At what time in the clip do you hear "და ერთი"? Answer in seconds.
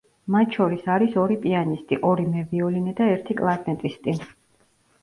3.03-3.39